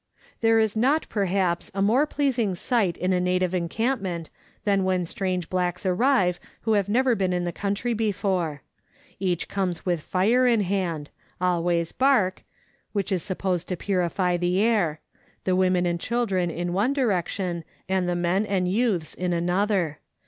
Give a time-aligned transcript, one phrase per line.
[0.39, 4.31] There is not, perhaps, a more pleasing sight in a native encampment
[4.63, 8.63] than when strange blacks arrive who have never been in the country before.
[9.19, 12.41] Each comes with fire in hand (always bark),
[12.93, 15.01] which is supposed to purify the air
[15.43, 19.99] the women and children in one direction, and the men and youths in another.